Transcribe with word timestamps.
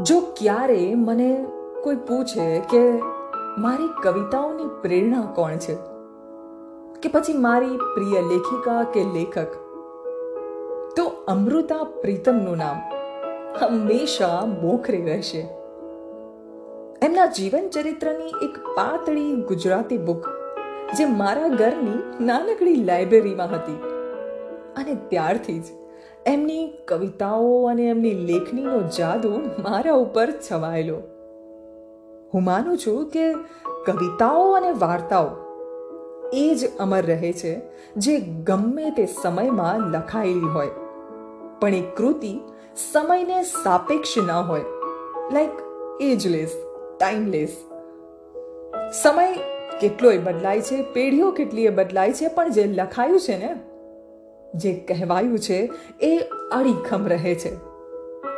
જો 0.00 0.20
ક્યારે 0.20 0.94
મને 0.94 1.46
કોઈ 1.82 1.96
પૂછે 1.96 2.60
કે 2.60 2.92
મારી 3.58 3.88
કવિતાઓની 4.02 4.64
પ્રેરણા 4.82 5.20
કોણ 5.20 5.56
છે? 5.56 5.74
કે 7.02 7.08
પછી 7.08 7.32
મારી 7.32 7.76
પ્રિય 7.76 8.20
લેખિકા 8.20 8.82
કે 8.82 9.04
લેખક? 9.04 9.46
તો 10.96 11.04
અમૃતા 11.28 11.84
પ્રીતમનું 11.84 12.56
નામ 12.56 12.76
હંમેશા 13.60 14.46
મોખરે 14.62 15.04
રહેશે. 15.04 15.38
એમના 17.02 17.26
જીવન 17.26 17.68
ચરિત્રની 17.68 18.28
એક 18.28 18.58
પાતળી 18.76 19.34
ગુજરાતી 19.34 19.98
બુક, 19.98 20.26
જે 20.96 21.04
મારા 21.04 21.48
ઘરની 21.48 22.24
નાનકડી 22.24 22.74
લાઇબ્રેરીમાં 22.74 23.50
હતી. 23.50 23.76
અને 24.76 24.94
ત્યારથી 25.08 25.60
જ 25.60 25.64
એમની 26.26 26.72
કવિતાઓ 26.88 27.64
અને 27.64 27.82
એમની 27.82 28.10
લેખનીનો 28.10 28.82
જાદુ 28.98 29.30
મારા 29.38 29.94
ઉપર 29.94 30.30
છવાયેલો. 30.30 30.96
હું 32.34 32.44
માનું 32.44 32.78
છું 32.78 33.10
કે 33.10 33.32
કવિતાઓ 33.86 34.52
અને 34.52 34.70
વાર્તાઓ 34.70 35.30
એ 36.32 36.54
જ 36.54 36.78
અમર 36.78 37.02
રહે 37.02 37.32
છે, 37.32 37.60
જે 37.96 38.18
ગમે 38.18 38.90
તે 38.90 39.06
સમયમાં 39.06 39.80
લખાયેલી 39.80 40.40
હોય. 40.40 40.70
પણ 41.60 41.74
એ 41.74 41.82
કૃતિ 41.96 42.40
સમયને 42.92 43.42
સાપેક્ષ 43.42 44.18
ન 44.18 44.30
હોય. 44.30 44.64
Like 45.32 45.50
ageless, 46.00 46.56
timeless. 47.00 47.56
સમય 49.02 49.34
કેટલોય 49.80 50.18
બદલાય 50.18 50.60
છે, 50.60 50.82
પેઢીઓ 50.82 51.30
કેટલીય 51.30 51.70
બદલાય 51.70 52.12
છે, 52.12 52.28
પણ 52.28 52.50
જે 52.50 52.64
લખાયું 52.64 53.20
છે 53.20 53.38
ને 53.38 53.71
જે 54.54 54.74
કહેવાયું 54.74 55.38
છે, 55.38 55.70
એ 56.00 56.18
અડીખમ 56.52 57.06
રહે 57.06 57.34
છે. 57.34 57.56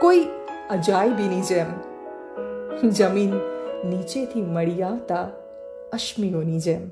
કોઈ 0.00 0.24
અજાયબીની 0.70 1.40
જેમ 1.40 2.88
જમીન 2.88 3.32
નીચેથી 3.88 4.42
મળી 4.42 4.82
આવતા 4.82 5.28
અશ્મિઓની 5.92 6.58
જેમ. 6.58 6.88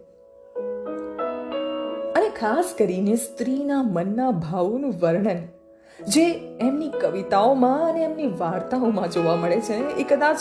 અને 2.12 2.28
ખાસ 2.28 2.74
કરીને 2.78 3.16
સ્ત્રીના 3.16 3.82
મનના 3.82 4.30
ભાવોનું 4.30 4.94
વર્ણન, 5.02 5.38
જે 6.06 6.26
એમની 6.60 6.88
કવિતાઓમાં 6.88 7.88
અને 7.90 8.04
એમની 8.04 8.26
વાર્તાઓમાં 8.26 9.10
જોવા 9.10 9.36
મળે 9.36 9.60
છે. 9.60 9.74
એ 9.74 10.04
કદાચ 10.04 10.38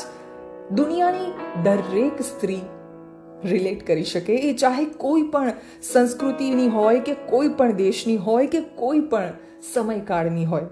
દુનિયાની 0.71 1.33
દરેક 1.63 2.21
સ્ત્રી 2.21 2.61
રિલેટ 3.45 3.87
કરી 3.87 4.03
શકે. 4.03 4.35
એ 4.35 4.53
ચાહે 4.53 4.85
કોઈ 4.85 5.21
પણ 5.21 5.51
સંસ્કૃતિની 5.81 6.67
હોય 6.67 6.99
કે 6.99 7.13
કોઈ 7.13 7.47
પણ 7.49 7.71
દેશની 7.71 8.17
હોય 8.17 8.47
કે 8.47 8.59
કોઈ 8.59 8.99
પણ 8.99 9.29
સમયકાળની 9.73 10.45
હોય. 10.45 10.65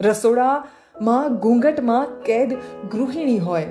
રસોડામાં, 0.00 1.34
ઘૂંઘટમાં 1.34 2.22
કેદ 2.22 2.52
ગૃહિણી 2.90 3.38
હોય 3.38 3.66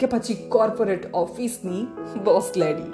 કે 0.00 0.06
પછી 0.06 0.34
કોર્પોરેટ 0.48 1.14
ઓફિસની 1.14 1.84
બોસ 2.24 2.52
લેડી. 2.56 2.92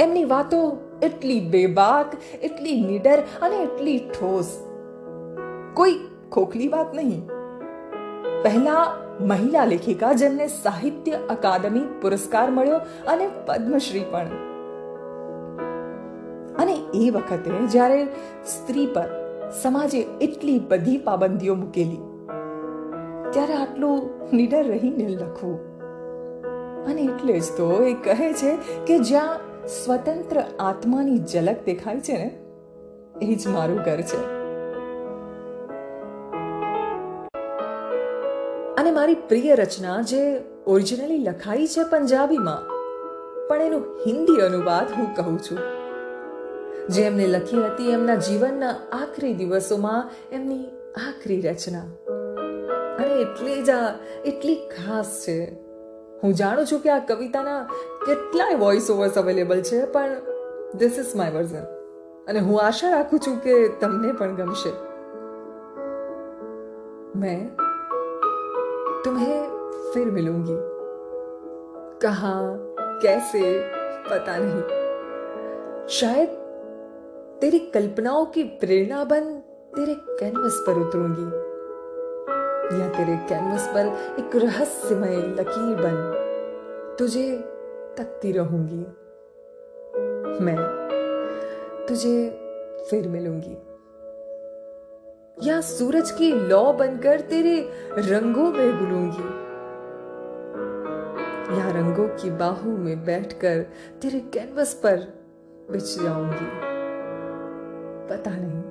એમની 0.00 0.24
વાતો 0.24 0.78
એટલી 1.02 1.40
બેબાક, 1.40 2.12
એટલી 2.42 2.80
નીડર 2.80 3.22
અને 3.42 3.56
એટલી 3.56 3.98
ઠોસ. 3.98 4.58
કોઈ 5.74 5.98
ખોખલી 6.32 6.68
વાત 6.68 6.94
નહીં. 6.94 7.28
પહેલા 8.42 9.03
મહિલા 9.20 9.64
લેખિકા 9.64 10.12
જેમને 10.12 10.46
સાહિત્ય 10.46 11.12
અકાદમી 11.12 11.80
પુરસ્કાર 12.02 12.50
મળ્યો 12.50 12.76
અને 13.06 13.28
પદ્મશ્રી 13.46 14.04
પણ. 14.10 14.26
અને 16.58 16.74
એ 16.94 17.10
વખતે 17.10 17.50
જ્યારે 17.66 18.04
સ્ત્રી 18.46 18.86
પર 18.86 19.04
સમાજે 19.62 19.98
એટલી 20.20 20.58
બધી 20.58 20.96
પાબંદીઓ 20.98 21.54
મૂકેલી, 21.54 21.98
ત્યારે 23.30 23.54
આટલું 23.54 24.10
નિડર 24.32 24.62
રહીને 24.62 25.08
લખવું. 25.08 25.58
અને 26.84 27.02
એટલે 27.02 27.40
જ 27.40 27.42
તો 27.56 27.82
એ 27.82 27.92
કહે 27.92 28.32
છે 28.32 28.56
કે 28.86 28.98
જ્યાં 28.98 29.38
સ્વતંત્ર 29.66 30.42
આત્માની 30.60 31.18
ઝલક 31.18 31.64
દેખાય 31.64 32.00
છે 32.00 32.12
ને, 32.12 32.38
એ 33.22 33.34
જ 33.34 33.48
મારું 33.48 33.76
ઘર 33.76 34.00
છે. 34.00 34.33
અને 38.84 38.92
મારી 38.92 39.14
પ્રિય 39.14 39.54
રચના 39.54 40.00
જે 40.00 40.22
ઓરિજિનલી 40.66 41.18
લખાઈ 41.18 41.66
છે 41.66 41.84
પંજાબીમાં, 41.90 42.66
પણ 43.48 43.62
એનું 43.62 43.84
હિન્દી 44.06 44.40
અનુવાદ 44.40 44.90
હું 44.98 45.06
કહું 45.16 45.38
છું. 45.38 45.60
જે 46.88 47.02
એમને 47.02 47.26
લખી 47.26 47.62
હતી 47.62 47.90
એમના 47.90 48.14
જીવનના 48.14 48.74
આખરી 48.92 49.32
દિવસોમાં 49.34 50.10
એમની 50.32 50.66
આખરી 51.06 51.40
રચના. 51.40 51.86
અને 52.96 53.14
એટલી 53.14 53.62
જ 53.62 53.70
આ, 53.70 53.94
એટલી 54.24 54.58
ખાસ 54.76 55.16
છે. 55.26 55.38
હું 56.22 56.34
જાણું 56.34 56.66
છું 56.66 56.80
કે 56.80 56.90
આ 56.90 56.98
કવિતાના 56.98 57.58
કેટલાય 58.06 58.54
વોઇસ 58.54 58.90
ઓવર્સ 58.90 59.18
અવેલેબલ 59.18 59.60
છે, 59.62 59.84
પણ 59.86 60.10
ધીસ 60.78 60.98
ઇઝ 60.98 61.16
માય 61.16 61.30
વર્ઝન 61.30 61.66
અને 62.28 62.40
હું 62.40 62.62
આશા 62.62 62.90
રાખું 62.90 63.20
છું 63.20 63.42
કે 63.42 63.68
તમને 63.80 64.12
પણ 64.12 64.36
ગમશે. 64.36 64.72
મેં 67.16 67.63
तुम्हें 69.04 69.48
फिर 69.94 70.10
मिलूँगी। 70.10 70.56
कहा, 72.02 72.40
कैसे, 73.02 73.62
पता 74.10 74.36
नहीं। 74.38 74.84
शायद 75.88 76.28
तेरी 77.40 77.58
कल्पनाओं 77.58 78.26
की 78.26 78.44
प्रेरणा 78.44 79.04
बन 79.04 79.20
तेरे 79.76 79.94
कैनवस 79.94 80.64
पर 80.66 80.72
उतरूँगी। 80.72 81.54
या 82.80 82.88
तेरे 82.88 83.16
कैनवस 83.16 83.68
पर 83.68 83.86
एक 84.18 84.36
रहस्यमय 84.36 85.16
लकीर 85.16 85.76
बन 85.76 86.20
तुझे 86.98 87.36
तकती 87.98 88.32
रहूँगी। 88.32 88.86
मैं 90.44 90.56
तुझे 91.88 92.30
फिर 92.90 93.08
मिलूँगी। 93.08 93.73
या 95.38 95.60
सूरज 95.60 96.10
की 96.10 96.30
लौ 96.32 96.72
बनकर 96.72 97.20
तेरे 97.20 97.70
रंगों 97.98 98.52
में 98.52 98.78
घुलूँगी 98.78 99.24
या 101.58 101.70
रंगों 101.70 102.08
की 102.08 102.30
बाहों 102.30 102.76
में 102.76 103.04
बैठकर 103.04 103.62
तेरे 104.02 104.20
कैनवस 104.20 104.74
पर 104.74 104.96
बिछ 105.70 105.98
जाऊँगी। 105.98 106.46
पता 108.08 108.30
नहीं 108.30 108.62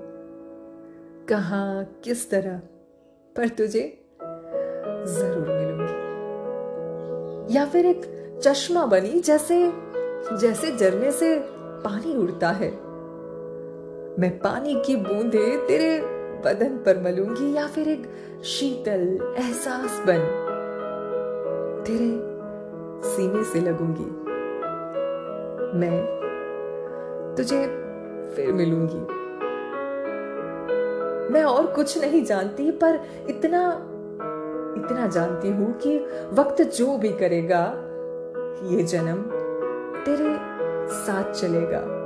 कहा, 1.25 1.83
किस 1.83 2.29
तरह, 2.29 2.57
पर 3.35 3.47
तुझे 3.47 4.05
ज़रूर 5.05 5.47
मिलूँगी। 5.47 5.93
या 7.55 7.65
फिर 7.65 7.85
एक 7.85 8.01
चश्मा 8.43 8.85
बनी 8.85 9.19
जैसे 9.19 9.73
जैसे 10.41 10.71
झरने 10.77 11.11
से 11.11 11.39
पानी 11.85 12.15
उड़ता 12.15 12.49
है। 12.51 12.71
मैं 14.19 14.31
पानी 14.39 14.75
की 14.85 14.95
बूंदे 14.95 15.45
तेरे 15.67 16.12
बदन 16.45 16.77
पर 16.77 17.01
मलूँगी 17.03 17.53
या 17.55 17.67
फिर 17.67 17.87
एक 17.87 18.03
शीतल 18.43 19.35
एहसास 19.37 19.99
बन, 19.99 20.21
तेरे 21.87 22.11
सीने 23.07 23.43
से 23.43 23.61
लगूँगी। 23.61 24.09
मैं 25.79 25.97
तुझे 27.37 27.65
फिर 28.35 28.51
मिलूँगी। 28.53 29.23
मैं 31.33 31.43
और 31.43 31.67
कुछ 31.67 31.97
नहीं 31.97 32.23
जानती, 32.25 32.71
पर 32.71 32.99
इतना 33.29 33.89
इतना 34.77 35.07
जानती 35.07 35.49
हूँ 35.49 35.73
कि 35.77 35.97
वक्त 36.33 36.61
जो 36.61 36.97
भी 36.97 37.09
करेगा, 37.09 37.63
ये 38.65 38.83
जन्म 38.83 39.21
तेरे 40.05 40.35
साथ 40.93 41.31
चलेगा। 41.31 42.02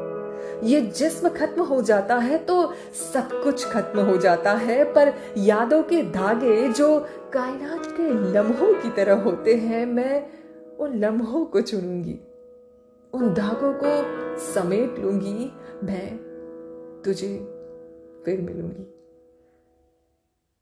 ये 0.63 0.81
जिस्म 0.81 1.29
खत्म 1.29 1.63
हो 1.63 1.81
जाता 1.81 2.15
है 2.15 2.37
तो 2.37 2.73
सब 2.93 3.41
कुछ 3.43 3.65
खत्म 3.65 3.99
हो 3.99 4.17
जाता 4.17 4.53
है, 4.53 4.83
पर 4.93 5.13
यादों 5.37 5.81
के 5.83 6.01
धागे 6.03 6.67
जो 6.69 6.99
कायनात 7.33 7.85
के 7.87 8.09
लम्हों 8.33 8.73
की 8.73 8.89
तरह 8.89 9.21
होते 9.21 9.55
हैं, 9.55 9.85
मैं 9.85 10.25
उन 10.79 10.97
लम्हों 10.99 11.45
को 11.45 11.61
चुनूँगी। 11.61 12.19
उन 13.13 13.33
धागों 13.33 13.73
को 13.73 14.37
समेट 14.45 14.99
लूँगी, 14.99 15.51
मैं 15.83 16.17
तुझे 17.05 17.35
फिर 18.25 18.41
मिलूँगी। 18.41 18.93